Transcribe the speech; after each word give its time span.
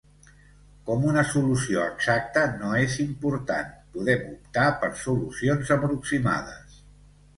Com 0.85 1.03
una 1.09 1.23
solució 1.33 1.83
exacta 1.89 2.45
no 2.61 2.71
és 2.85 2.95
important, 3.03 3.69
podem 3.99 4.27
optar 4.33 4.67
per 4.85 4.91
solucions 5.03 5.73
aproximades. 5.77 6.81